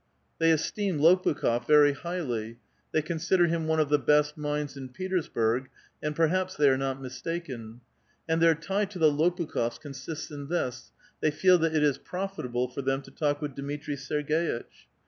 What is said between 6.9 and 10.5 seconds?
mistaken. And their tie to the Tx)pukh6f8 consists in